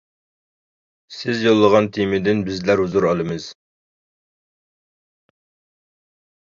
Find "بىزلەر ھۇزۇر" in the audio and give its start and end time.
2.49-3.09